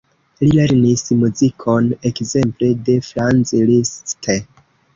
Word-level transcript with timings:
Li 0.43 0.47
lernis 0.59 1.03
muzikon 1.23 1.91
ekzemple 2.11 2.71
de 2.89 2.97
Franz 3.11 3.55
Liszt. 3.71 4.21